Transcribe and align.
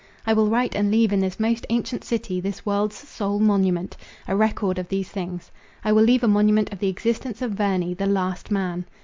I 0.25 0.33
will 0.33 0.47
write 0.47 0.73
and 0.75 0.89
leave 0.89 1.13
in 1.13 1.19
this 1.19 1.39
most 1.39 1.63
ancient 1.69 2.03
city, 2.03 2.41
this 2.41 2.65
"world's 2.65 2.95
sole 2.95 3.37
monument," 3.39 3.95
a 4.27 4.35
record 4.35 4.79
of 4.79 4.87
these 4.89 5.09
things. 5.09 5.51
I 5.85 5.91
will 5.91 6.01
leave 6.01 6.23
a 6.23 6.27
monument 6.27 6.73
of 6.73 6.79
the 6.79 6.89
existence 6.89 7.39
of 7.43 7.51
Verney, 7.51 7.93
the 7.93 8.07
Last 8.07 8.49
Man. 8.49 8.85